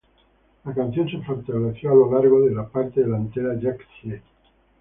La 0.65 0.73
canción 0.73 1.07
se 1.07 1.21
fortaleció 1.21 1.91
a 1.91 1.93
lo 1.93 2.11
largo 2.11 2.41
de 2.47 2.55
la 2.55 2.67
parte 2.67 3.01
delantera 3.01 3.53
Yangtze. 3.53 4.23